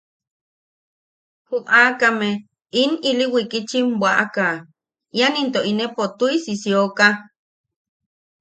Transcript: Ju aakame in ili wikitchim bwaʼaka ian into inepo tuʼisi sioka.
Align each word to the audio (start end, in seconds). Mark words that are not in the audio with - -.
Ju 1.47 1.57
aakame 1.79 2.29
in 2.81 2.91
ili 3.09 3.25
wikitchim 3.33 3.87
bwaʼaka 3.99 4.47
ian 5.17 5.33
into 5.41 5.59
inepo 5.71 6.03
tuʼisi 6.17 6.53
sioka. 6.63 7.07